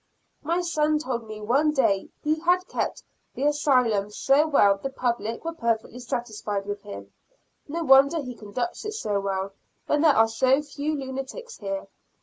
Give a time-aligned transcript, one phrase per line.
[0.41, 3.03] My son told me one day he had kept
[3.35, 7.13] the Asylum so well the public were perfectly satisfied with him;
[7.67, 9.51] no wonder he conducts it so well
[9.85, 11.85] when there are so few lunatics here.